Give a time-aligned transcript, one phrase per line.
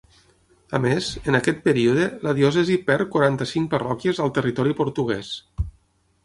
[0.77, 5.31] A més, en aquest període la diòcesi perd quaranta-cinc parròquies al territori portuguès.